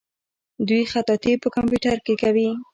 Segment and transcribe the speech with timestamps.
[0.67, 2.49] دوی خطاطي په کمپیوټر کې کوي.